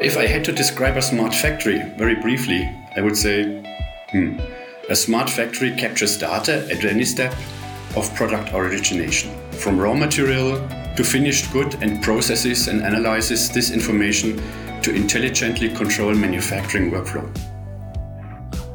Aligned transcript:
If 0.00 0.16
I 0.16 0.26
had 0.26 0.46
to 0.46 0.52
describe 0.52 0.96
a 0.96 1.02
smart 1.02 1.34
factory 1.34 1.82
very 1.98 2.14
briefly, 2.14 2.74
I 2.96 3.02
would 3.02 3.18
say 3.18 3.62
hmm, 4.08 4.40
a 4.88 4.96
smart 4.96 5.28
factory 5.28 5.76
captures 5.76 6.16
data 6.16 6.66
at 6.70 6.86
any 6.86 7.04
step 7.04 7.34
of 7.94 8.14
product 8.14 8.54
origination, 8.54 9.30
from 9.50 9.78
raw 9.78 9.92
material 9.92 10.66
to 10.96 11.04
finished 11.04 11.52
good 11.52 11.74
and 11.82 12.02
processes 12.02 12.66
and 12.68 12.82
analyzes 12.82 13.50
this 13.50 13.72
information 13.72 14.42
to 14.80 14.94
intelligently 14.94 15.68
control 15.68 16.14
manufacturing 16.14 16.90
workflow. 16.90 17.28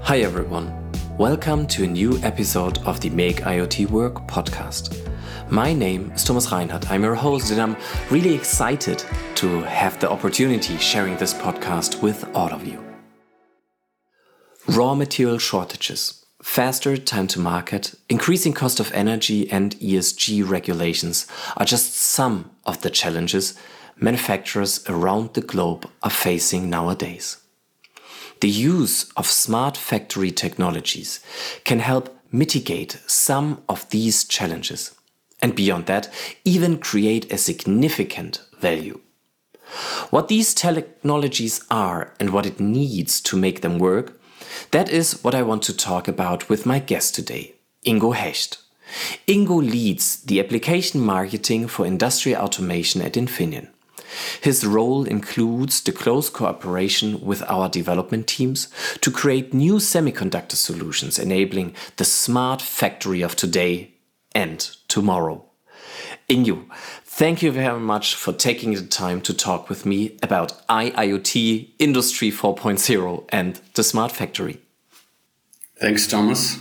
Hi 0.01 0.19
everyone. 0.19 0.71
Welcome 1.17 1.65
to 1.69 1.85
a 1.85 1.87
new 1.87 2.19
episode 2.21 2.77
of 2.85 3.01
the 3.01 3.09
Make 3.09 3.37
IoT 3.37 3.89
Work 3.89 4.27
podcast. 4.27 5.14
My 5.49 5.73
name 5.73 6.11
is 6.11 6.23
Thomas 6.23 6.51
Reinhardt. 6.51 6.89
I'm 6.89 7.03
your 7.03 7.15
host, 7.15 7.51
and 7.51 7.61
I'm 7.61 7.77
really 8.09 8.33
excited 8.33 9.03
to 9.35 9.61
have 9.61 9.99
the 9.99 10.09
opportunity 10.09 10.77
sharing 10.77 11.17
this 11.17 11.33
podcast 11.33 12.02
with 12.02 12.27
all 12.35 12.52
of 12.52 12.66
you. 12.66 12.83
Raw 14.67 14.95
material 14.95 15.38
shortages, 15.38 16.25
faster 16.41 16.97
time 16.97 17.27
to 17.27 17.39
market, 17.39 17.93
increasing 18.09 18.53
cost 18.53 18.80
of 18.80 18.91
energy, 18.93 19.49
and 19.52 19.75
ESG 19.80 20.49
regulations 20.49 21.27
are 21.57 21.66
just 21.66 21.94
some 21.94 22.52
of 22.66 22.81
the 22.81 22.89
challenges 22.89 23.57
manufacturers 23.97 24.83
around 24.89 25.33
the 25.33 25.41
globe 25.41 25.89
are 26.03 26.09
facing 26.09 26.69
nowadays. 26.69 27.38
The 28.41 28.49
use 28.49 29.11
of 29.16 29.27
smart 29.27 29.77
factory 29.77 30.31
technologies 30.31 31.19
can 31.63 31.80
help 31.80 32.16
mitigate 32.31 32.99
some 33.07 33.63
of 33.69 33.89
these 33.89 34.25
challenges 34.25 34.94
and 35.41 35.55
beyond 35.55 35.85
that, 35.85 36.12
even 36.44 36.77
create 36.77 37.31
a 37.31 37.38
significant 37.38 38.41
value. 38.59 38.99
What 40.09 40.27
these 40.27 40.53
technologies 40.53 41.63
are 41.70 42.13
and 42.20 42.30
what 42.30 42.45
it 42.45 42.59
needs 42.59 43.19
to 43.22 43.38
make 43.38 43.61
them 43.61 43.80
work, 43.80 44.19
that 44.72 44.89
is 44.89 45.23
what 45.23 45.36
I 45.36 45.41
want 45.41 45.63
to 45.63 45.75
talk 45.75 46.08
about 46.08 46.50
with 46.50 46.66
my 46.66 46.80
guest 46.80 47.16
today, 47.16 47.56
Ingo 47.86 48.16
Hecht. 48.16 48.59
Ingo 49.28 49.58
leads 49.59 50.22
the 50.22 50.39
application 50.39 51.02
marketing 51.02 51.67
for 51.67 51.86
industrial 51.86 52.41
automation 52.41 53.02
at 53.02 53.13
Infineon. 53.13 53.69
His 54.41 54.66
role 54.66 55.06
includes 55.06 55.81
the 55.81 55.91
close 55.91 56.30
cooperation 56.30 57.19
with 57.22 57.41
our 57.50 57.67
development 57.67 58.28
teams 58.28 58.69
to 59.02 59.11
create 59.11 59.53
new 59.53 59.75
semiconductor 59.75 60.56
solutions 60.56 61.19
enabling 61.19 61.75
the 61.97 62.06
smart 62.06 62.61
factory 62.61 63.22
of 63.22 63.36
today 63.36 63.91
and 64.33 64.75
tomorrow. 64.95 65.43
Ingo, 66.29 66.65
thank 67.03 67.43
you 67.43 67.51
very 67.51 67.81
much 67.81 68.15
for 68.15 68.31
taking 68.31 68.73
the 68.75 68.88
time 69.03 69.19
to 69.23 69.33
talk 69.33 69.67
with 69.67 69.85
me 69.85 70.17
about 70.23 70.65
IIoT, 70.69 71.71
Industry 71.79 72.31
4.0, 72.31 73.25
and 73.27 73.59
the 73.73 73.83
smart 73.83 74.13
factory. 74.13 74.57
Thanks, 75.81 76.07
Thomas. 76.07 76.59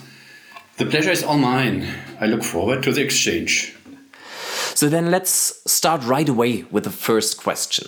The 0.78 0.86
pleasure 0.86 1.12
is 1.12 1.22
all 1.22 1.38
mine. 1.38 1.86
I 2.20 2.26
look 2.26 2.42
forward 2.42 2.82
to 2.82 2.92
the 2.92 3.02
exchange. 3.02 3.76
So 4.74 4.88
then 4.88 5.12
let's 5.12 5.32
start 5.70 6.02
right 6.02 6.28
away 6.28 6.64
with 6.72 6.82
the 6.82 6.96
first 7.06 7.36
question. 7.36 7.86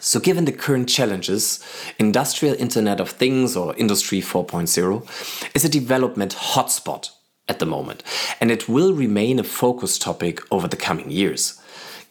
So, 0.00 0.20
given 0.20 0.44
the 0.44 0.52
current 0.52 0.90
challenges, 0.90 1.64
Industrial 1.98 2.54
Internet 2.54 3.00
of 3.00 3.08
Things 3.08 3.56
or 3.56 3.74
Industry 3.76 4.20
4.0 4.20 5.54
is 5.54 5.64
a 5.64 5.70
development 5.70 6.34
hotspot 6.34 7.15
at 7.48 7.58
the 7.58 7.66
moment, 7.66 8.02
and 8.40 8.50
it 8.50 8.68
will 8.68 8.92
remain 8.92 9.38
a 9.38 9.44
focus 9.44 9.98
topic 9.98 10.40
over 10.50 10.66
the 10.66 10.76
coming 10.76 11.10
years. 11.10 11.60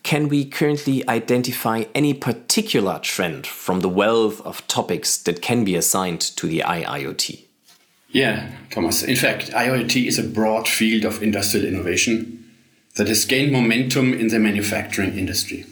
Can 0.03 0.29
we 0.29 0.45
currently 0.45 1.07
identify 1.09 1.85
any 1.95 2.13
particular 2.13 2.99
trend 2.99 3.47
from 3.47 3.79
the 3.79 3.89
wealth 3.89 4.39
of 4.41 4.65
topics 4.67 5.17
that 5.23 5.41
can 5.41 5.65
be 5.65 5.75
assigned 5.75 6.21
to 6.21 6.47
the 6.47 6.59
IIoT? 6.59 7.43
Yeah, 8.09 8.51
Thomas. 8.69 9.03
In 9.03 9.15
fact, 9.15 9.51
IoT 9.51 10.05
is 10.05 10.19
a 10.19 10.23
broad 10.23 10.67
field 10.67 11.03
of 11.05 11.21
industrial 11.21 11.65
innovation 11.65 12.45
that 12.95 13.07
has 13.07 13.25
gained 13.25 13.51
momentum 13.51 14.13
in 14.13 14.29
the 14.29 14.39
manufacturing 14.39 15.17
industry. 15.17 15.65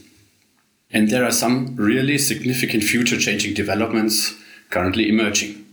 And 0.91 1.09
there 1.09 1.23
are 1.23 1.31
some 1.31 1.75
really 1.75 2.17
significant 2.17 2.83
future 2.83 3.17
changing 3.17 3.53
developments 3.53 4.33
currently 4.69 5.07
emerging. 5.07 5.63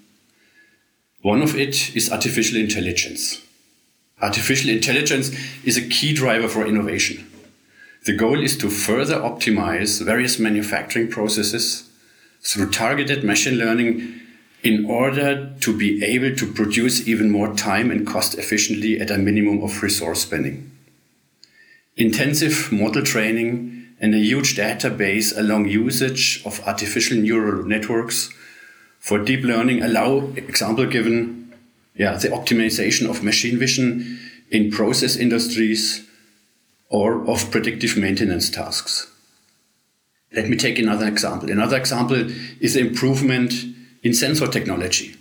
One 1.22 1.42
of 1.42 1.56
it 1.56 1.94
is 1.96 2.12
artificial 2.12 2.58
intelligence. 2.58 3.42
Artificial 4.22 4.70
intelligence 4.70 5.30
is 5.64 5.76
a 5.76 5.88
key 5.88 6.12
driver 6.12 6.48
for 6.48 6.66
innovation. 6.66 7.26
The 8.04 8.16
goal 8.16 8.42
is 8.42 8.56
to 8.58 8.70
further 8.70 9.16
optimize 9.16 10.02
various 10.04 10.38
manufacturing 10.38 11.08
processes 11.08 11.88
through 12.42 12.70
targeted 12.70 13.24
machine 13.24 13.58
learning 13.58 14.20
in 14.62 14.84
order 14.84 15.54
to 15.60 15.76
be 15.76 16.04
able 16.04 16.34
to 16.36 16.52
produce 16.52 17.06
even 17.08 17.30
more 17.30 17.54
time 17.54 17.90
and 17.90 18.06
cost 18.06 18.38
efficiently 18.38 19.00
at 19.00 19.10
a 19.10 19.18
minimum 19.18 19.62
of 19.62 19.82
resource 19.82 20.22
spending. 20.22 20.70
Intensive 21.96 22.70
model 22.70 23.02
training 23.02 23.86
and 24.00 24.14
a 24.14 24.18
huge 24.18 24.56
database 24.56 25.36
along 25.36 25.68
usage 25.68 26.42
of 26.44 26.60
artificial 26.66 27.18
neural 27.18 27.64
networks 27.64 28.30
for 28.98 29.18
deep 29.18 29.42
learning 29.44 29.82
allow, 29.82 30.28
example 30.36 30.86
given, 30.86 31.39
yeah, 32.00 32.16
the 32.16 32.28
optimization 32.28 33.10
of 33.10 33.22
machine 33.22 33.58
vision 33.58 34.18
in 34.50 34.70
process 34.70 35.16
industries 35.16 36.08
or 36.88 37.28
of 37.28 37.50
predictive 37.50 37.94
maintenance 37.94 38.48
tasks. 38.48 39.06
Let 40.32 40.48
me 40.48 40.56
take 40.56 40.78
another 40.78 41.06
example. 41.06 41.50
Another 41.50 41.76
example 41.76 42.30
is 42.58 42.74
improvement 42.74 43.52
in 44.02 44.14
sensor 44.14 44.46
technology. 44.46 45.14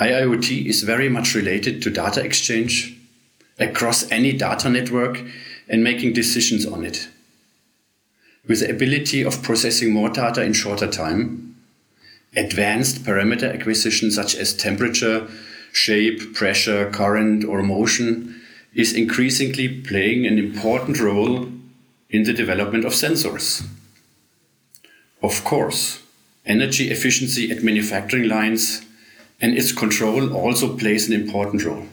IIoT 0.00 0.66
is 0.66 0.84
very 0.84 1.08
much 1.08 1.34
related 1.34 1.82
to 1.82 1.90
data 1.90 2.22
exchange 2.22 2.96
across 3.58 4.08
any 4.12 4.32
data 4.32 4.70
network 4.70 5.24
and 5.68 5.82
making 5.82 6.12
decisions 6.12 6.66
on 6.66 6.84
it. 6.84 7.08
With 8.46 8.60
the 8.60 8.70
ability 8.70 9.24
of 9.24 9.42
processing 9.42 9.92
more 9.92 10.08
data 10.08 10.40
in 10.40 10.52
shorter 10.52 10.88
time, 10.88 11.56
advanced 12.36 13.02
parameter 13.02 13.52
acquisition 13.52 14.12
such 14.12 14.36
as 14.36 14.54
temperature, 14.54 15.28
shape, 15.72 16.34
pressure, 16.34 16.90
current, 16.90 17.44
or 17.44 17.62
motion 17.62 18.40
is 18.74 18.92
increasingly 18.92 19.68
playing 19.82 20.26
an 20.26 20.38
important 20.38 21.00
role 21.00 21.48
in 22.10 22.22
the 22.24 22.32
development 22.32 22.84
of 22.84 22.92
sensors. 22.92 23.66
Of 25.22 25.44
course, 25.44 26.02
energy 26.46 26.90
efficiency 26.90 27.50
at 27.50 27.62
manufacturing 27.62 28.28
lines 28.28 28.82
and 29.40 29.56
its 29.56 29.72
control 29.72 30.34
also 30.34 30.76
plays 30.76 31.08
an 31.08 31.14
important 31.14 31.64
role. 31.64 31.86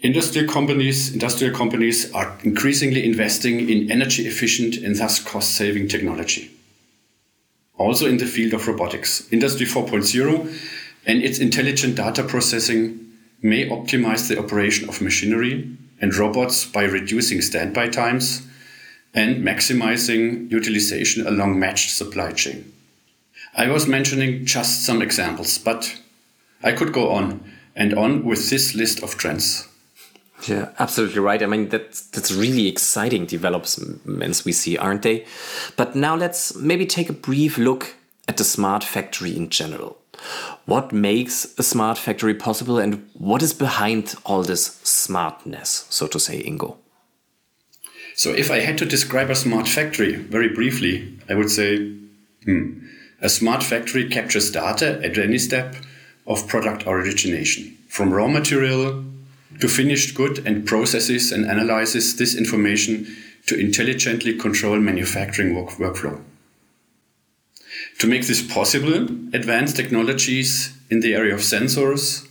Industrial 0.00 0.48
companies, 0.48 1.12
industrial 1.12 1.54
companies 1.54 2.12
are 2.12 2.38
increasingly 2.44 3.04
investing 3.04 3.68
in 3.68 3.90
energy 3.90 4.26
efficient 4.26 4.76
and 4.76 4.94
thus 4.96 5.22
cost 5.22 5.54
saving 5.54 5.88
technology 5.88 6.56
also 7.78 8.06
in 8.06 8.16
the 8.16 8.26
field 8.26 8.54
of 8.54 8.66
robotics. 8.66 9.30
Industry 9.32 9.66
4.0 9.66 10.75
and 11.06 11.22
its 11.22 11.38
intelligent 11.38 11.94
data 11.96 12.22
processing 12.22 13.00
may 13.40 13.68
optimize 13.68 14.28
the 14.28 14.38
operation 14.38 14.88
of 14.88 15.00
machinery 15.00 15.70
and 16.00 16.14
robots 16.14 16.64
by 16.66 16.82
reducing 16.82 17.40
standby 17.40 17.88
times 17.88 18.46
and 19.14 19.42
maximizing 19.42 20.50
utilization 20.50 21.26
along 21.26 21.58
matched 21.58 21.90
supply 21.90 22.32
chain. 22.32 22.72
I 23.56 23.68
was 23.68 23.86
mentioning 23.86 24.44
just 24.44 24.84
some 24.84 25.00
examples, 25.00 25.56
but 25.56 25.98
I 26.62 26.72
could 26.72 26.92
go 26.92 27.10
on 27.10 27.40
and 27.74 27.94
on 27.94 28.24
with 28.24 28.50
this 28.50 28.74
list 28.74 29.02
of 29.02 29.16
trends. 29.16 29.68
Yeah, 30.46 30.70
absolutely 30.78 31.20
right. 31.20 31.42
I 31.42 31.46
mean, 31.46 31.70
that's, 31.70 32.02
that's 32.08 32.32
really 32.32 32.68
exciting 32.68 33.24
developments 33.24 34.44
we 34.44 34.52
see, 34.52 34.76
aren't 34.76 35.02
they? 35.02 35.24
But 35.76 35.96
now 35.96 36.14
let's 36.14 36.54
maybe 36.56 36.84
take 36.84 37.08
a 37.08 37.14
brief 37.14 37.56
look 37.56 37.94
at 38.28 38.36
the 38.36 38.44
smart 38.44 38.84
factory 38.84 39.34
in 39.34 39.48
general. 39.48 39.98
What 40.64 40.92
makes 40.92 41.46
a 41.58 41.62
smart 41.62 41.98
factory 41.98 42.34
possible 42.34 42.78
and 42.78 43.08
what 43.14 43.42
is 43.42 43.52
behind 43.52 44.14
all 44.24 44.42
this 44.42 44.80
smartness, 44.82 45.86
so 45.90 46.06
to 46.08 46.18
say, 46.18 46.42
Ingo? 46.42 46.76
So, 48.14 48.30
if 48.32 48.50
I 48.50 48.60
had 48.60 48.78
to 48.78 48.86
describe 48.86 49.30
a 49.30 49.34
smart 49.34 49.68
factory 49.68 50.14
very 50.14 50.48
briefly, 50.48 51.18
I 51.28 51.34
would 51.34 51.50
say 51.50 51.92
hmm, 52.44 52.86
a 53.20 53.28
smart 53.28 53.62
factory 53.62 54.08
captures 54.08 54.50
data 54.50 55.00
at 55.04 55.18
any 55.18 55.38
step 55.38 55.76
of 56.26 56.48
product 56.48 56.86
origination, 56.86 57.76
from 57.88 58.12
raw 58.12 58.26
material 58.26 59.04
to 59.60 59.68
finished 59.68 60.14
good 60.14 60.46
and 60.46 60.66
processes 60.66 61.32
and 61.32 61.46
analyzes 61.46 62.16
this 62.16 62.34
information 62.34 63.06
to 63.46 63.58
intelligently 63.58 64.36
control 64.36 64.78
manufacturing 64.78 65.54
work 65.54 65.70
workflow. 65.70 66.20
To 68.00 68.06
make 68.06 68.26
this 68.26 68.42
possible, 68.42 69.04
advanced 69.32 69.76
technologies 69.76 70.76
in 70.90 71.00
the 71.00 71.14
area 71.14 71.34
of 71.34 71.40
sensors, 71.40 72.28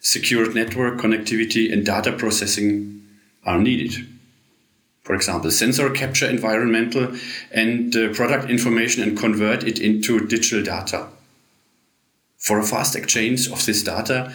secured 0.00 0.54
network 0.54 0.98
connectivity, 0.98 1.72
and 1.72 1.84
data 1.84 2.12
processing 2.12 3.02
are 3.44 3.58
needed. 3.58 4.06
for 5.02 5.14
example, 5.16 5.50
sensor 5.50 5.90
capture 5.90 6.28
environmental 6.28 7.14
and 7.50 7.94
uh, 7.96 8.12
product 8.14 8.48
information 8.48 9.02
and 9.02 9.18
convert 9.18 9.64
it 9.64 9.80
into 9.80 10.26
digital 10.26 10.62
data. 10.62 11.08
For 12.38 12.60
a 12.60 12.64
fast 12.64 12.94
exchange 12.94 13.50
of 13.50 13.66
this 13.66 13.82
data 13.82 14.32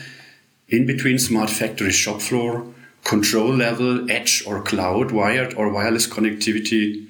in 0.68 0.86
between 0.86 1.20
smart 1.20 1.50
factory 1.50 1.92
shop 1.92 2.22
floor, 2.22 2.68
control 3.06 3.54
level, 3.54 4.12
edge 4.12 4.44
or 4.46 4.62
cloud, 4.62 5.12
wired 5.12 5.54
or 5.54 5.72
wireless 5.72 6.06
connectivity 6.06 7.08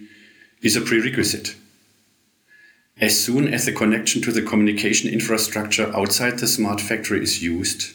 is 0.61 0.75
a 0.75 0.81
prerequisite. 0.81 1.55
As 2.99 3.23
soon 3.23 3.53
as 3.53 3.65
the 3.65 3.73
connection 3.73 4.23
to 4.23 4.31
the 4.31 4.41
communication 4.41 5.07
infrastructure 5.07 5.95
outside 5.95 6.39
the 6.39 6.47
smart 6.47 6.81
factory 6.81 7.21
is 7.21 7.43
used, 7.43 7.93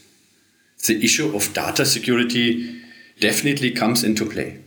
the 0.86 1.02
issue 1.04 1.34
of 1.34 1.52
data 1.52 1.84
security 1.84 2.80
definitely 3.18 3.72
comes 3.72 4.04
into 4.04 4.24
play. 4.24 4.62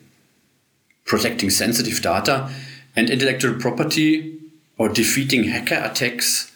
Protecting 1.05 1.49
sensitive 1.49 2.01
data 2.01 2.51
and 2.97 3.09
intellectual 3.09 3.53
property 3.53 4.37
or 4.77 4.89
defeating 4.89 5.45
hacker 5.45 5.81
attacks 5.81 6.51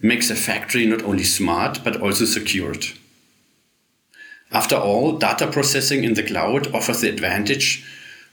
makes 0.00 0.30
a 0.30 0.36
factory 0.36 0.86
not 0.86 1.02
only 1.02 1.24
smart 1.24 1.80
but 1.82 2.00
also 2.00 2.26
secured. 2.26 2.84
After 4.52 4.76
all, 4.76 5.18
data 5.18 5.48
processing 5.48 6.04
in 6.04 6.14
the 6.14 6.22
cloud 6.22 6.72
offers 6.72 7.00
the 7.00 7.08
advantage 7.08 7.84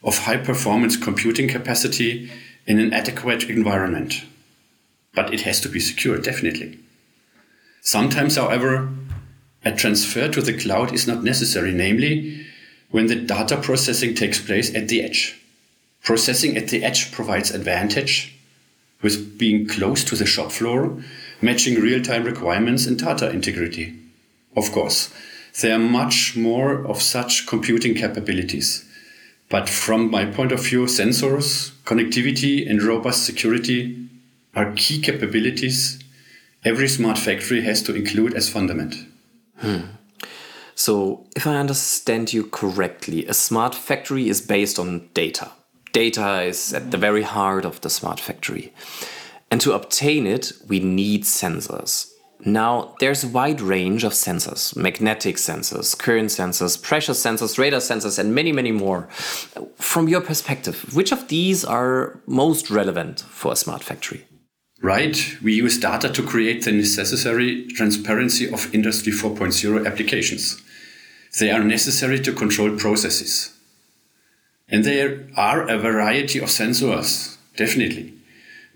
of 0.04 0.20
high 0.20 0.38
performance 0.38 0.96
computing 0.98 1.48
capacity 1.48 2.30
in 2.68 2.78
an 2.78 2.94
adequate 2.94 3.50
environment 3.50 4.24
but 5.14 5.34
it 5.34 5.42
has 5.42 5.62
to 5.62 5.70
be 5.70 5.80
secure, 5.80 6.18
definitely. 6.18 6.80
Sometimes, 7.82 8.36
however, 8.36 8.90
a 9.66 9.72
transfer 9.72 10.28
to 10.30 10.42
the 10.42 10.58
cloud 10.58 10.94
is 10.94 11.08
not 11.08 11.24
necessary, 11.24 11.72
namely 11.72 12.46
when 12.92 13.08
the 13.08 13.16
data 13.16 13.58
processing 13.58 14.14
takes 14.14 14.40
place 14.40 14.74
at 14.76 14.88
the 14.88 15.02
edge. 15.02 15.40
Processing 16.04 16.58
at 16.58 16.68
the 16.68 16.84
edge 16.84 17.12
provides 17.12 17.52
advantage 17.52 18.38
with 19.02 19.38
being 19.38 19.68
close 19.68 20.04
to 20.06 20.16
the 20.16 20.26
shop 20.26 20.52
floor, 20.52 21.02
matching 21.42 21.80
real-time 21.80 22.24
requirements 22.24 22.86
and 22.86 22.98
data 22.98 23.30
integrity. 23.30 23.94
Of 24.56 24.72
course, 24.72 25.14
there 25.62 25.76
are 25.76 25.80
much 25.80 26.36
more 26.36 26.86
of 26.86 27.02
such 27.02 27.48
computing 27.48 27.96
capabilities. 27.96 28.86
But 29.50 29.70
from 29.70 30.10
my 30.10 30.26
point 30.26 30.52
of 30.52 30.66
view, 30.66 30.86
sensors, 30.86 31.72
connectivity, 31.84 32.70
and 32.70 32.82
robust 32.82 33.26
security 33.26 34.10
are 34.56 34.74
key 34.76 35.02
capabilities 35.02 36.04
every 36.66 36.88
smart 36.88 37.18
factory 37.18 37.62
has 37.62 37.82
to 37.84 37.96
include 37.96 38.34
as 38.34 38.50
fundament. 38.50 38.96
Hmm. 39.58 39.82
So, 40.76 41.28
if 41.36 41.46
I 41.46 41.58
understand 41.58 42.34
you 42.34 42.46
correctly, 42.46 43.26
a 43.28 43.34
smart 43.34 43.76
factory 43.76 44.28
is 44.28 44.42
based 44.42 44.80
on 44.80 45.10
data. 45.14 45.52
Data 45.92 46.42
is 46.42 46.74
at 46.74 46.90
the 46.90 46.98
very 46.98 47.22
heart 47.22 47.66
of 47.66 47.82
the 47.82 47.90
smart 47.90 48.20
factory. 48.20 48.74
And 49.52 49.62
to 49.62 49.74
obtain 49.74 50.26
it, 50.26 50.52
we 50.68 50.80
need 50.80 51.24
sensors. 51.24 52.10
Now, 52.46 52.96
there's 53.00 53.24
a 53.24 53.28
wide 53.28 53.62
range 53.62 54.04
of 54.04 54.14
sensors 54.14 54.76
magnetic 54.76 55.38
sensors, 55.38 55.98
current 55.98 56.30
sensors, 56.30 56.82
pressure 56.82 57.14
sensors, 57.14 57.58
radar 57.60 57.80
sensors, 57.80 58.18
and 58.18 58.34
many, 58.34 58.52
many 58.52 58.72
more. 58.72 59.08
From 59.78 60.10
your 60.10 60.22
perspective, 60.22 60.96
which 60.96 61.12
of 61.12 61.28
these 61.28 61.64
are 61.64 62.20
most 62.26 62.72
relevant 62.72 63.22
for 63.22 63.54
a 63.54 63.56
smart 63.56 63.84
factory? 63.84 64.26
Right? 64.84 65.38
We 65.42 65.54
use 65.54 65.80
data 65.80 66.10
to 66.10 66.22
create 66.22 66.66
the 66.66 66.74
necessary 66.74 67.66
transparency 67.68 68.52
of 68.52 68.72
Industry 68.76 69.14
4.0 69.14 69.88
applications. 69.88 70.62
They 71.40 71.50
are 71.50 71.64
necessary 71.64 72.20
to 72.20 72.34
control 72.34 72.78
processes. 72.78 73.58
And 74.68 74.84
there 74.84 75.26
are 75.36 75.68
a 75.68 75.80
variety 75.80 76.40
of 76.40 76.50
sensors, 76.50 77.38
definitely. 77.56 78.14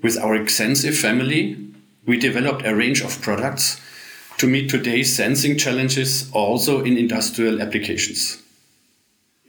With 0.01 0.18
our 0.18 0.36
extensive 0.36 0.98
family, 0.98 1.57
we 2.06 2.18
developed 2.18 2.65
a 2.65 2.75
range 2.75 3.01
of 3.01 3.21
products 3.21 3.81
to 4.38 4.48
meet 4.48 4.69
today's 4.69 5.13
sensing 5.13 5.57
challenges 5.57 6.31
also 6.31 6.83
in 6.83 6.98
industrial 6.98 7.62
applications. 7.62 8.42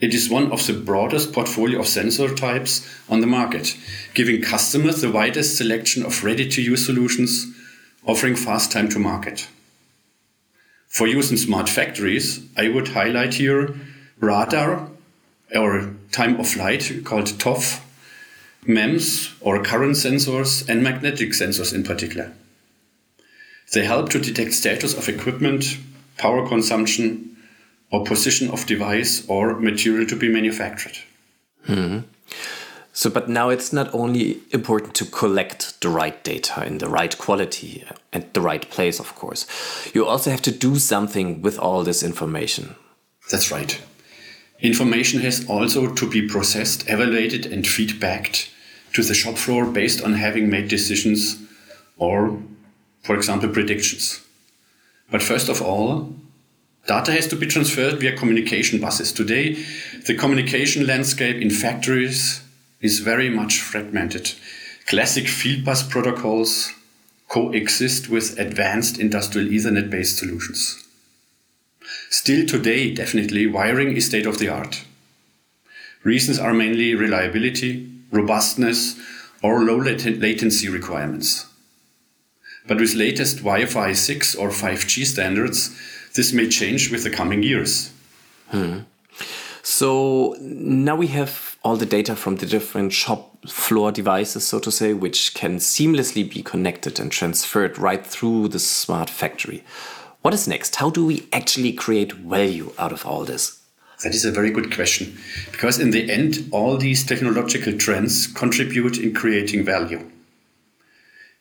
It 0.00 0.14
is 0.14 0.30
one 0.30 0.52
of 0.52 0.64
the 0.66 0.74
broadest 0.74 1.32
portfolio 1.32 1.80
of 1.80 1.88
sensor 1.88 2.32
types 2.32 2.88
on 3.08 3.20
the 3.20 3.26
market, 3.26 3.76
giving 4.14 4.40
customers 4.40 5.00
the 5.00 5.10
widest 5.10 5.56
selection 5.56 6.04
of 6.06 6.22
ready-to-use 6.22 6.86
solutions, 6.86 7.46
offering 8.06 8.36
fast 8.36 8.70
time 8.70 8.88
to 8.90 8.98
market. 9.00 9.48
For 10.86 11.08
use 11.08 11.30
in 11.30 11.36
smart 11.36 11.68
factories, 11.68 12.40
I 12.56 12.68
would 12.68 12.88
highlight 12.88 13.34
here 13.34 13.74
radar 14.20 14.88
or 15.54 15.94
time 16.12 16.38
of 16.38 16.48
flight 16.48 17.02
called 17.04 17.26
TOF, 17.38 17.84
MEMS 18.66 19.34
or 19.40 19.62
current 19.62 19.96
sensors 19.96 20.68
and 20.68 20.82
magnetic 20.82 21.30
sensors 21.30 21.74
in 21.74 21.82
particular. 21.82 22.32
They 23.72 23.84
help 23.84 24.10
to 24.10 24.20
detect 24.20 24.54
status 24.54 24.94
of 24.96 25.08
equipment, 25.08 25.78
power 26.16 26.46
consumption, 26.46 27.36
or 27.90 28.04
position 28.04 28.50
of 28.50 28.66
device 28.66 29.26
or 29.28 29.58
material 29.58 30.06
to 30.06 30.16
be 30.16 30.28
manufactured. 30.28 30.98
Hmm. 31.64 32.00
So, 32.92 33.08
but 33.08 33.28
now 33.28 33.48
it's 33.48 33.72
not 33.72 33.94
only 33.94 34.40
important 34.50 34.94
to 34.96 35.04
collect 35.04 35.80
the 35.80 35.88
right 35.88 36.24
data 36.24 36.66
in 36.66 36.78
the 36.78 36.88
right 36.88 37.16
quality 37.16 37.84
and 38.12 38.26
the 38.32 38.40
right 38.40 38.68
place, 38.70 38.98
of 38.98 39.14
course. 39.14 39.46
You 39.94 40.04
also 40.04 40.30
have 40.30 40.42
to 40.42 40.50
do 40.50 40.80
something 40.80 41.40
with 41.40 41.60
all 41.60 41.84
this 41.84 42.02
information. 42.02 42.74
That's 43.30 43.52
right. 43.52 43.80
Information 44.60 45.20
has 45.20 45.48
also 45.48 45.94
to 45.94 46.10
be 46.10 46.26
processed, 46.26 46.88
evaluated, 46.88 47.46
and 47.46 47.64
feedbacked 47.64 48.50
to 48.94 49.04
the 49.04 49.14
shop 49.14 49.36
floor 49.36 49.64
based 49.64 50.02
on 50.02 50.14
having 50.14 50.50
made 50.50 50.66
decisions 50.66 51.40
or, 51.98 52.36
for 53.02 53.14
example, 53.14 53.48
predictions. 53.48 54.20
But 55.08 55.22
first 55.22 55.48
of 55.48 55.62
all, 55.62 56.14
Data 56.88 57.12
has 57.12 57.26
to 57.26 57.36
be 57.36 57.46
transferred 57.46 58.00
via 58.00 58.16
communication 58.16 58.80
buses. 58.80 59.12
Today, 59.12 59.62
the 60.06 60.14
communication 60.14 60.86
landscape 60.86 61.36
in 61.36 61.50
factories 61.50 62.42
is 62.80 63.00
very 63.00 63.28
much 63.28 63.60
fragmented. 63.60 64.32
Classic 64.86 65.28
field 65.28 65.66
bus 65.66 65.82
protocols 65.82 66.72
coexist 67.28 68.08
with 68.08 68.38
advanced 68.38 68.98
industrial 68.98 69.48
Ethernet 69.48 69.90
based 69.90 70.16
solutions. 70.16 70.82
Still 72.08 72.46
today, 72.46 72.94
definitely, 72.94 73.46
wiring 73.46 73.94
is 73.94 74.06
state 74.06 74.24
of 74.24 74.38
the 74.38 74.48
art. 74.48 74.86
Reasons 76.04 76.38
are 76.38 76.54
mainly 76.54 76.94
reliability, 76.94 77.86
robustness, 78.10 78.98
or 79.42 79.60
low 79.60 79.76
latency 79.76 80.70
requirements. 80.70 81.44
But 82.66 82.80
with 82.80 82.94
latest 82.94 83.38
Wi 83.38 83.66
Fi 83.66 83.92
6 83.92 84.34
or 84.36 84.48
5G 84.48 85.04
standards, 85.04 85.78
this 86.14 86.32
may 86.32 86.48
change 86.48 86.90
with 86.90 87.04
the 87.04 87.10
coming 87.10 87.42
years. 87.42 87.92
Hmm. 88.50 88.80
So 89.62 90.36
now 90.40 90.96
we 90.96 91.08
have 91.08 91.56
all 91.62 91.76
the 91.76 91.86
data 91.86 92.16
from 92.16 92.36
the 92.36 92.46
different 92.46 92.92
shop 92.92 93.36
floor 93.46 93.92
devices, 93.92 94.46
so 94.46 94.58
to 94.60 94.70
say, 94.70 94.94
which 94.94 95.34
can 95.34 95.58
seamlessly 95.58 96.28
be 96.28 96.42
connected 96.42 96.98
and 96.98 97.12
transferred 97.12 97.78
right 97.78 98.04
through 98.04 98.48
the 98.48 98.58
smart 98.58 99.10
factory. 99.10 99.62
What 100.22 100.34
is 100.34 100.48
next? 100.48 100.76
How 100.76 100.90
do 100.90 101.04
we 101.04 101.28
actually 101.32 101.72
create 101.72 102.12
value 102.12 102.72
out 102.78 102.92
of 102.92 103.04
all 103.04 103.24
this? 103.24 103.60
That 104.02 104.14
is 104.14 104.24
a 104.24 104.32
very 104.32 104.50
good 104.50 104.72
question. 104.74 105.18
Because 105.50 105.78
in 105.78 105.90
the 105.90 106.10
end, 106.10 106.48
all 106.52 106.76
these 106.76 107.04
technological 107.04 107.76
trends 107.76 108.26
contribute 108.26 108.98
in 108.98 109.12
creating 109.12 109.64
value. 109.64 110.08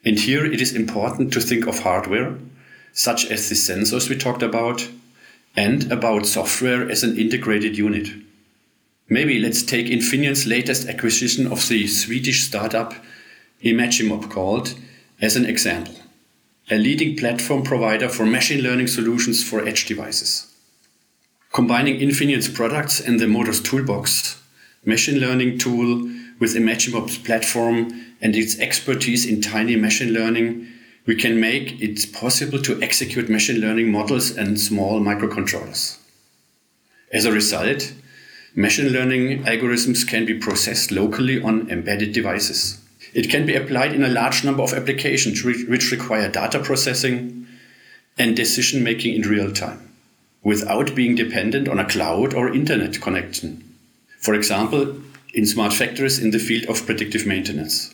And 0.03 0.19
here 0.19 0.45
it 0.45 0.61
is 0.61 0.75
important 0.75 1.33
to 1.33 1.41
think 1.41 1.67
of 1.67 1.79
hardware, 1.79 2.35
such 2.97 3.29
as 3.29 3.47
the 3.47 3.53
sensors 3.53 4.09
we 4.09 4.17
talked 4.17 4.41
about, 4.41 4.89
and 5.55 5.91
about 5.91 6.25
software 6.25 6.89
as 6.89 7.03
an 7.03 7.15
integrated 7.15 7.77
unit. 7.77 8.09
Maybe 9.07 9.39
let's 9.39 9.61
take 9.61 9.85
Infineon's 9.85 10.47
latest 10.47 10.89
acquisition 10.89 11.45
of 11.45 11.67
the 11.69 11.85
Swedish 11.85 12.41
startup 12.41 12.95
Imagimob 13.61 14.31
called 14.31 14.73
as 15.21 15.35
an 15.35 15.45
example. 15.45 15.93
A 16.71 16.77
leading 16.77 17.15
platform 17.15 17.61
provider 17.61 18.09
for 18.09 18.25
machine 18.25 18.63
learning 18.63 18.87
solutions 18.87 19.47
for 19.47 19.63
edge 19.63 19.85
devices. 19.85 20.51
Combining 21.53 21.99
Infineon's 21.99 22.49
products 22.49 22.99
and 22.99 23.19
the 23.19 23.25
ModusToolbox 23.25 24.41
machine 24.85 25.19
learning 25.19 25.59
tool 25.59 26.09
with 26.39 26.55
Imagimob's 26.55 27.19
platform 27.19 28.05
and 28.21 28.35
its 28.35 28.57
expertise 28.59 29.23
in 29.25 29.39
tiny 29.39 29.75
machine 29.75 30.13
learning, 30.13 30.67
we 31.07 31.15
can 31.15 31.39
make 31.39 31.81
it 31.81 32.13
possible 32.13 32.61
to 32.61 32.79
execute 32.81 33.29
machine 33.29 33.61
learning 33.61 33.89
models 33.89 34.29
and 34.37 34.59
small 34.59 34.99
microcontrollers. 34.99 35.97
As 37.13 37.23
a 37.23 37.31
result, 37.31 37.93
machine 38.53 38.89
learning 38.89 39.43
algorithms 39.45 40.05
can 40.05 40.25
be 40.25 40.37
processed 40.37 40.91
locally 40.91 41.41
on 41.41 41.71
embedded 41.71 42.11
devices. 42.11 42.79
It 43.13 43.29
can 43.29 43.45
be 43.45 43.55
applied 43.55 43.93
in 43.93 44.03
a 44.03 44.09
large 44.09 44.43
number 44.43 44.61
of 44.61 44.73
applications 44.73 45.43
which 45.43 45.91
require 45.91 46.29
data 46.29 46.59
processing 46.59 47.47
and 48.17 48.35
decision 48.35 48.83
making 48.83 49.15
in 49.15 49.21
real 49.21 49.53
time 49.53 49.93
without 50.43 50.93
being 50.93 51.15
dependent 51.15 51.69
on 51.69 51.79
a 51.79 51.87
cloud 51.87 52.33
or 52.33 52.53
internet 52.53 53.01
connection. 53.01 53.63
For 54.19 54.33
example, 54.33 54.97
in 55.33 55.45
smart 55.45 55.71
factories 55.71 56.19
in 56.19 56.31
the 56.31 56.39
field 56.39 56.65
of 56.65 56.85
predictive 56.85 57.25
maintenance. 57.25 57.93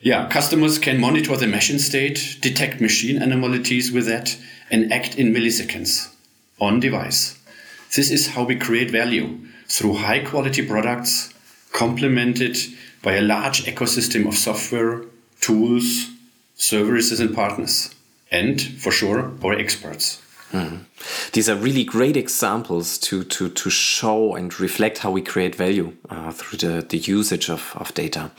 Yeah, 0.00 0.28
customers 0.28 0.78
can 0.78 1.00
monitor 1.00 1.36
the 1.36 1.46
machine 1.46 1.78
state, 1.78 2.38
detect 2.40 2.80
machine 2.80 3.20
anomalies 3.20 3.90
with 3.90 4.06
that, 4.06 4.36
and 4.70 4.92
act 4.92 5.16
in 5.16 5.32
milliseconds 5.32 6.12
on 6.60 6.80
device. 6.80 7.38
This 7.94 8.10
is 8.10 8.28
how 8.28 8.44
we 8.44 8.56
create 8.56 8.90
value 8.90 9.38
through 9.68 9.94
high 9.94 10.20
quality 10.20 10.66
products 10.66 11.32
complemented 11.72 12.56
by 13.02 13.14
a 13.14 13.22
large 13.22 13.64
ecosystem 13.64 14.26
of 14.26 14.34
software, 14.34 15.02
tools, 15.40 16.10
services, 16.54 17.20
and 17.20 17.34
partners. 17.34 17.94
And 18.30 18.60
for 18.60 18.90
sure, 18.90 19.32
our 19.44 19.54
experts. 19.54 20.22
Mm. 20.52 20.84
These 21.32 21.48
are 21.48 21.56
really 21.56 21.84
great 21.84 22.16
examples 22.16 22.98
to, 22.98 23.24
to, 23.24 23.48
to 23.48 23.70
show 23.70 24.34
and 24.34 24.58
reflect 24.58 24.98
how 24.98 25.10
we 25.10 25.22
create 25.22 25.54
value 25.54 25.96
uh, 26.08 26.32
through 26.32 26.58
the, 26.58 26.86
the 26.86 26.98
usage 26.98 27.50
of, 27.50 27.72
of 27.76 27.94
data. 27.94 28.30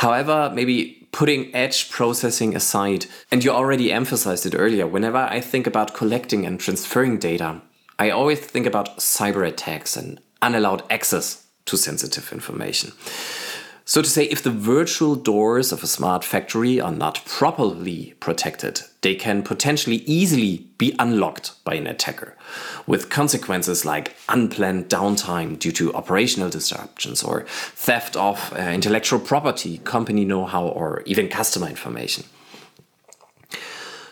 However, 0.00 0.52
maybe 0.54 1.08
putting 1.10 1.54
edge 1.54 1.90
processing 1.90 2.54
aside, 2.54 3.06
and 3.30 3.42
you 3.42 3.50
already 3.50 3.90
emphasized 3.90 4.44
it 4.44 4.54
earlier, 4.54 4.86
whenever 4.86 5.16
I 5.16 5.40
think 5.40 5.66
about 5.66 5.94
collecting 5.94 6.44
and 6.44 6.60
transferring 6.60 7.18
data, 7.18 7.62
I 7.98 8.10
always 8.10 8.38
think 8.38 8.66
about 8.66 8.98
cyber 8.98 9.48
attacks 9.48 9.96
and 9.96 10.20
unallowed 10.42 10.82
access 10.90 11.46
to 11.64 11.78
sensitive 11.78 12.30
information. 12.30 12.92
So 13.88 14.02
to 14.02 14.08
say, 14.08 14.24
if 14.24 14.42
the 14.42 14.50
virtual 14.50 15.14
doors 15.14 15.70
of 15.70 15.84
a 15.84 15.86
smart 15.86 16.24
factory 16.24 16.80
are 16.80 16.90
not 16.90 17.24
properly 17.24 18.14
protected, 18.18 18.80
they 19.02 19.14
can 19.14 19.44
potentially 19.44 19.98
easily 20.06 20.66
be 20.76 20.96
unlocked 20.98 21.52
by 21.62 21.74
an 21.74 21.86
attacker, 21.86 22.36
with 22.88 23.10
consequences 23.10 23.84
like 23.84 24.16
unplanned 24.28 24.88
downtime 24.88 25.56
due 25.56 25.70
to 25.70 25.94
operational 25.94 26.50
disruptions 26.50 27.22
or 27.22 27.46
theft 27.46 28.16
of 28.16 28.52
uh, 28.54 28.62
intellectual 28.62 29.20
property, 29.20 29.78
company 29.78 30.24
know-how, 30.24 30.66
or 30.66 31.04
even 31.06 31.28
customer 31.28 31.68
information. 31.68 32.24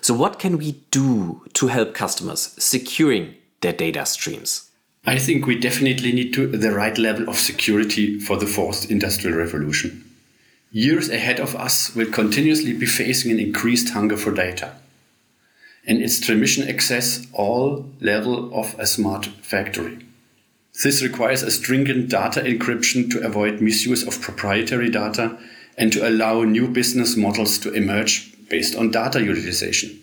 So 0.01 0.15
what 0.15 0.39
can 0.39 0.57
we 0.57 0.85
do 0.93 1.43
to 1.55 1.67
help 1.67 1.95
customers 1.95 2.55
securing 2.59 3.35
their 3.61 3.73
data 3.73 4.07
streams? 4.07 4.71
I 5.07 5.19
think 5.19 5.47
we 5.47 5.59
definitely 5.59 6.13
need 6.13 6.33
to 6.35 6.47
the 6.47 6.73
right 6.73 6.97
level 6.97 7.29
of 7.29 7.39
security 7.39 8.19
for 8.19 8.39
the 8.39 8.47
fourth 8.47 8.91
industrial 8.91 9.37
revolution. 9.37 10.03
Years 10.73 11.11
ahead 11.11 11.39
of 11.41 11.55
us 11.55 11.95
will 11.95 12.11
continuously 12.11 12.73
be 12.73 12.87
facing 12.87 13.31
an 13.31 13.39
increased 13.39 13.91
hunger 13.91 14.17
for 14.17 14.33
data. 14.33 14.73
And 15.87 16.01
its 16.01 16.19
transmission 16.19 16.67
access 16.69 17.27
all 17.35 17.91
level 18.01 18.59
of 18.59 18.75
a 18.79 18.87
smart 18.87 19.27
factory. 19.27 19.99
This 20.83 21.03
requires 21.03 21.43
a 21.43 21.51
stringent 21.51 22.09
data 22.09 22.41
encryption 22.41 23.11
to 23.11 23.21
avoid 23.21 23.61
misuse 23.61 24.03
of 24.03 24.23
proprietary 24.23 24.91
data 24.91 25.39
and 25.77 25.93
to 25.93 26.09
allow 26.09 26.43
new 26.43 26.67
business 26.67 27.15
models 27.15 27.59
to 27.59 27.73
emerge 27.73 28.33
based 28.49 28.75
on 28.75 28.91
data 28.91 29.23
utilization. 29.23 30.01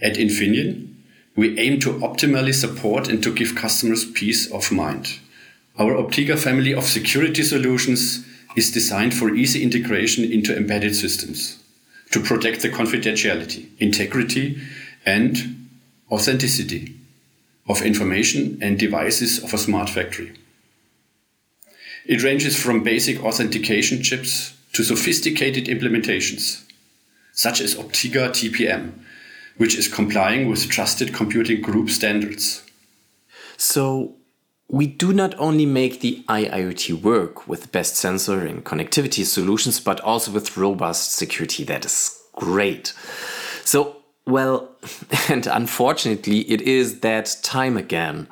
At 0.00 0.14
Infineon, 0.14 0.91
we 1.34 1.58
aim 1.58 1.80
to 1.80 1.94
optimally 1.94 2.54
support 2.54 3.08
and 3.08 3.22
to 3.22 3.34
give 3.34 3.54
customers 3.54 4.04
peace 4.04 4.50
of 4.50 4.70
mind. 4.70 5.18
Our 5.78 5.94
Optiga 5.94 6.38
family 6.38 6.74
of 6.74 6.84
security 6.84 7.42
solutions 7.42 8.26
is 8.56 8.70
designed 8.70 9.14
for 9.14 9.34
easy 9.34 9.62
integration 9.62 10.30
into 10.30 10.54
embedded 10.54 10.94
systems 10.94 11.62
to 12.10 12.20
protect 12.20 12.60
the 12.60 12.68
confidentiality, 12.68 13.68
integrity, 13.78 14.60
and 15.06 15.68
authenticity 16.10 16.94
of 17.68 17.80
information 17.80 18.58
and 18.60 18.78
devices 18.78 19.42
of 19.42 19.54
a 19.54 19.58
smart 19.58 19.88
factory. 19.88 20.32
It 22.04 22.22
ranges 22.22 22.60
from 22.60 22.82
basic 22.82 23.24
authentication 23.24 24.02
chips 24.02 24.54
to 24.74 24.84
sophisticated 24.84 25.66
implementations, 25.66 26.64
such 27.32 27.60
as 27.60 27.76
Optiga 27.76 28.28
TPM, 28.30 28.92
which 29.56 29.76
is 29.76 29.88
complying 29.88 30.48
with 30.48 30.68
trusted 30.68 31.14
computing 31.14 31.60
group 31.60 31.90
standards. 31.90 32.62
So, 33.56 34.16
we 34.68 34.86
do 34.86 35.12
not 35.12 35.38
only 35.38 35.66
make 35.66 36.00
the 36.00 36.24
IIoT 36.28 37.02
work 37.02 37.46
with 37.46 37.70
best 37.72 37.94
sensor 37.94 38.46
and 38.46 38.64
connectivity 38.64 39.24
solutions, 39.24 39.78
but 39.78 40.00
also 40.00 40.32
with 40.32 40.56
robust 40.56 41.12
security. 41.12 41.62
That 41.62 41.84
is 41.84 42.22
great. 42.32 42.94
So, 43.64 43.96
well, 44.26 44.70
and 45.28 45.46
unfortunately, 45.46 46.40
it 46.50 46.62
is 46.62 47.00
that 47.00 47.36
time 47.42 47.76
again. 47.76 48.28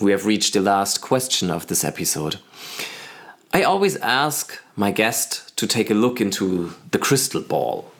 We 0.00 0.10
have 0.12 0.24
reached 0.26 0.54
the 0.54 0.60
last 0.60 1.02
question 1.02 1.50
of 1.50 1.66
this 1.66 1.84
episode. 1.84 2.38
I 3.52 3.62
always 3.62 3.96
ask 3.96 4.58
my 4.76 4.90
guest 4.90 5.56
to 5.56 5.66
take 5.66 5.90
a 5.90 5.94
look 5.94 6.20
into 6.20 6.72
the 6.92 6.98
crystal 6.98 7.42
ball. 7.42 7.90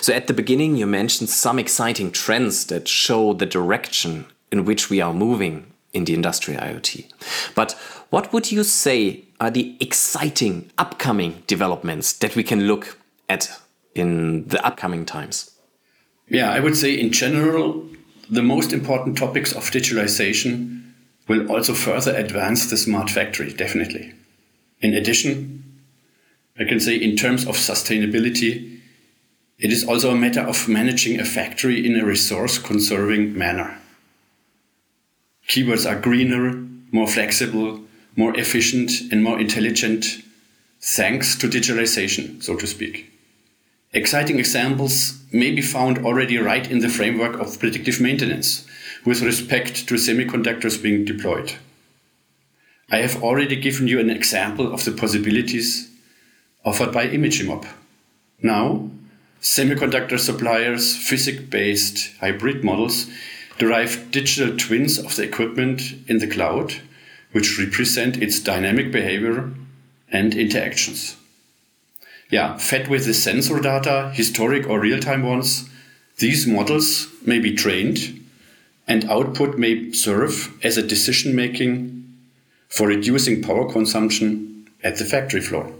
So, 0.00 0.12
at 0.12 0.26
the 0.26 0.34
beginning, 0.34 0.76
you 0.76 0.86
mentioned 0.86 1.30
some 1.30 1.58
exciting 1.58 2.10
trends 2.10 2.66
that 2.66 2.88
show 2.88 3.32
the 3.32 3.46
direction 3.46 4.26
in 4.50 4.64
which 4.64 4.90
we 4.90 5.00
are 5.00 5.12
moving 5.12 5.72
in 5.92 6.04
the 6.04 6.14
industrial 6.14 6.60
IoT. 6.60 7.10
But 7.54 7.72
what 8.10 8.32
would 8.32 8.50
you 8.50 8.64
say 8.64 9.24
are 9.40 9.50
the 9.50 9.76
exciting 9.80 10.70
upcoming 10.78 11.42
developments 11.46 12.12
that 12.14 12.36
we 12.36 12.42
can 12.42 12.66
look 12.66 12.98
at 13.28 13.50
in 13.94 14.46
the 14.48 14.64
upcoming 14.64 15.04
times? 15.04 15.50
Yeah, 16.28 16.50
I 16.50 16.60
would 16.60 16.76
say 16.76 16.94
in 16.94 17.12
general, 17.12 17.86
the 18.30 18.42
most 18.42 18.72
important 18.72 19.16
topics 19.16 19.52
of 19.52 19.70
digitalization 19.70 20.92
will 21.26 21.50
also 21.50 21.74
further 21.74 22.14
advance 22.14 22.70
the 22.70 22.76
smart 22.76 23.10
factory, 23.10 23.52
definitely. 23.52 24.12
In 24.80 24.94
addition, 24.94 25.80
I 26.58 26.64
can 26.64 26.80
say 26.80 26.96
in 26.96 27.16
terms 27.16 27.46
of 27.46 27.56
sustainability, 27.56 28.77
it 29.58 29.72
is 29.72 29.84
also 29.84 30.10
a 30.10 30.16
matter 30.16 30.40
of 30.40 30.68
managing 30.68 31.18
a 31.18 31.24
factory 31.24 31.84
in 31.84 31.98
a 31.98 32.04
resource 32.04 32.58
conserving 32.58 33.36
manner. 33.36 33.78
Keywords 35.48 35.90
are 35.90 36.00
greener, 36.00 36.54
more 36.92 37.08
flexible, 37.08 37.80
more 38.16 38.38
efficient, 38.38 38.90
and 39.10 39.22
more 39.22 39.40
intelligent 39.40 40.22
thanks 40.80 41.36
to 41.36 41.48
digitalization, 41.48 42.42
so 42.42 42.56
to 42.56 42.66
speak. 42.66 43.10
Exciting 43.92 44.38
examples 44.38 45.20
may 45.32 45.50
be 45.50 45.62
found 45.62 45.98
already 46.04 46.38
right 46.38 46.70
in 46.70 46.80
the 46.80 46.88
framework 46.88 47.40
of 47.40 47.58
predictive 47.58 48.00
maintenance 48.00 48.66
with 49.04 49.22
respect 49.22 49.88
to 49.88 49.94
semiconductors 49.94 50.80
being 50.80 51.04
deployed. 51.04 51.54
I 52.90 52.98
have 52.98 53.22
already 53.22 53.56
given 53.56 53.88
you 53.88 53.98
an 53.98 54.10
example 54.10 54.72
of 54.72 54.84
the 54.84 54.92
possibilities 54.92 55.90
offered 56.64 56.92
by 56.92 57.08
Imagimob. 57.08 57.66
Now, 58.42 58.90
Semiconductor 59.40 60.18
suppliers' 60.18 60.96
physics 60.96 61.42
based 61.42 62.16
hybrid 62.18 62.64
models 62.64 63.06
derive 63.58 64.10
digital 64.10 64.56
twins 64.56 64.98
of 64.98 65.14
the 65.16 65.22
equipment 65.22 65.94
in 66.08 66.18
the 66.18 66.26
cloud, 66.26 66.74
which 67.32 67.58
represent 67.58 68.16
its 68.16 68.40
dynamic 68.40 68.90
behavior 68.90 69.52
and 70.10 70.34
interactions. 70.34 71.16
Yeah, 72.30 72.56
fed 72.56 72.88
with 72.88 73.06
the 73.06 73.14
sensor 73.14 73.60
data, 73.60 74.10
historic 74.14 74.68
or 74.68 74.80
real 74.80 75.00
time 75.00 75.22
ones, 75.22 75.68
these 76.18 76.46
models 76.46 77.06
may 77.24 77.38
be 77.38 77.54
trained 77.54 78.26
and 78.88 79.08
output 79.10 79.56
may 79.56 79.92
serve 79.92 80.52
as 80.64 80.76
a 80.76 80.86
decision 80.86 81.36
making 81.36 81.94
for 82.68 82.88
reducing 82.88 83.42
power 83.42 83.70
consumption 83.70 84.68
at 84.82 84.96
the 84.96 85.04
factory 85.04 85.40
floor, 85.40 85.72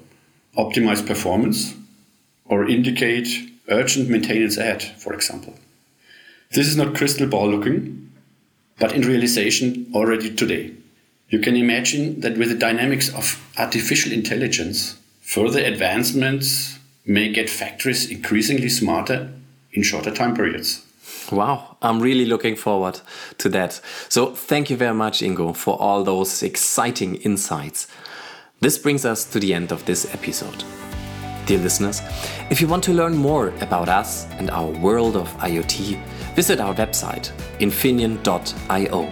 optimize 0.57 1.05
performance, 1.07 1.75
or 2.49 2.69
indicate 2.69 3.29
urgent 3.69 4.09
maintenance 4.09 4.57
ahead, 4.57 4.83
for 4.83 5.13
example. 5.13 5.55
This 6.51 6.67
is 6.67 6.77
not 6.77 6.95
crystal 6.95 7.27
ball 7.27 7.49
looking, 7.51 8.11
but 8.79 8.93
in 8.93 9.03
realization 9.03 9.91
already 9.95 10.35
today. 10.35 10.73
You 11.29 11.41
can 11.41 11.57
imagine 11.57 12.21
that 12.21 12.39
with 12.39 12.49
the 12.49 12.55
dynamics 12.55 13.15
of 13.15 13.39
artificial 13.59 14.13
intelligence, 14.13 14.99
further 15.21 15.61
advancements 15.61 16.79
may 17.05 17.31
get 17.31 17.51
factories 17.51 18.11
increasingly 18.11 18.69
smarter 18.69 19.31
in 19.73 19.83
shorter 19.83 20.15
time 20.15 20.35
periods. 20.35 20.85
Wow, 21.31 21.77
I'm 21.83 22.01
really 22.01 22.25
looking 22.25 22.57
forward 22.57 23.01
to 23.39 23.51
that. 23.51 23.81
So, 24.09 24.35
thank 24.35 24.71
you 24.71 24.77
very 24.77 24.95
much, 24.95 25.21
Ingo, 25.21 25.55
for 25.55 25.79
all 25.79 26.03
those 26.03 26.43
exciting 26.43 27.17
insights. 27.17 27.87
This 28.61 28.79
brings 28.79 29.05
us 29.05 29.25
to 29.27 29.39
the 29.39 29.53
end 29.53 29.71
of 29.71 29.85
this 29.85 30.13
episode. 30.15 30.65
Dear 31.49 31.61
listeners, 31.61 32.03
if 32.51 32.61
you 32.61 32.69
want 32.69 32.85
to 32.85 32.93
learn 32.93 33.17
more 33.17 33.55
about 33.63 33.89
us 33.89 34.27
and 34.33 34.51
our 34.51 34.67
world 34.67 35.17
of 35.17 35.35
IoT, 35.39 35.99
visit 36.35 36.61
our 36.61 36.75
website, 36.75 37.33
infineon.io. 37.59 39.11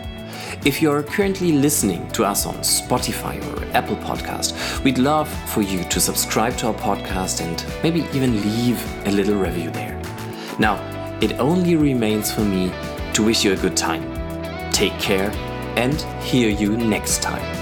If 0.63 0.83
you're 0.83 1.03
currently 1.03 1.53
listening 1.53 2.07
to 2.09 2.27
us 2.27 2.45
on 2.45 2.57
Spotify 2.57 3.41
or 3.49 3.65
Apple 3.75 3.97
Podcast, 3.97 4.53
we'd 4.85 4.99
love 4.99 5.31
for 5.49 5.63
you 5.63 5.83
to 5.85 5.99
subscribe 5.99 6.59
to 6.59 6.67
our 6.67 6.75
podcast 6.75 7.41
and 7.41 7.65
maybe 7.83 8.07
even 8.13 8.43
leave 8.43 9.07
a 9.07 9.11
little 9.11 9.37
review 9.37 9.71
there. 9.71 9.99
Now, 10.59 10.77
it 11.23 11.41
only 11.41 11.75
remains 11.75 12.31
for 12.31 12.43
me 12.43 12.71
to 13.15 13.25
wish 13.25 13.47
you 13.47 13.55
a 13.55 13.57
good 13.57 13.79
time. 13.79 14.03
Take 14.73 14.93
care 14.99 15.31
and 15.79 15.99
hear 16.21 16.51
you 16.51 16.77
next 16.77 17.23
time. 17.23 17.56